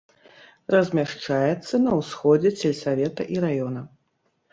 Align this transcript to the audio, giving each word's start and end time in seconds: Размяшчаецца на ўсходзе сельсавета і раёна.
Размяшчаецца 0.75 1.75
на 1.87 1.91
ўсходзе 1.99 2.53
сельсавета 2.61 3.27
і 3.37 3.45
раёна. 3.45 3.85